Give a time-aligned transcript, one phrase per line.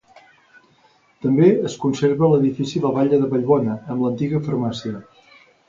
[1.25, 5.07] També es conserva l'edifici del batlle de Vallbona, amb l'antiga farmàcia.